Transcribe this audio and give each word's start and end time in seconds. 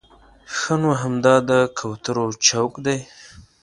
ښه 0.55 0.73
نو 0.81 0.89
همدا 1.01 1.35
د 1.49 1.51
کوترو 1.77 2.25
چوک 2.47 2.73
دی. 2.85 2.99